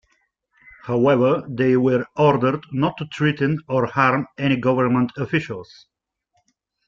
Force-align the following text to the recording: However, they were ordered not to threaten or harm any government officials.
However, 0.85 1.43
they 1.47 1.77
were 1.77 2.07
ordered 2.17 2.65
not 2.71 2.97
to 2.97 3.05
threaten 3.15 3.59
or 3.69 3.85
harm 3.85 4.25
any 4.35 4.55
government 4.55 5.11
officials. 5.15 5.85